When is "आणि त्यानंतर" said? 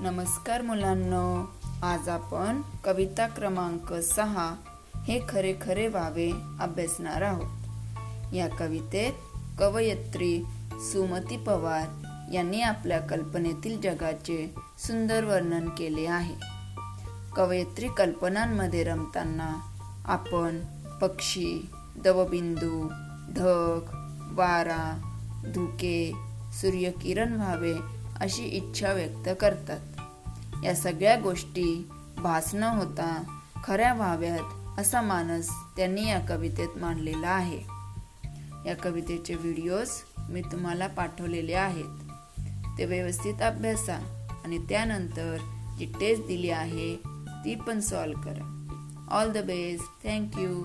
44.44-45.36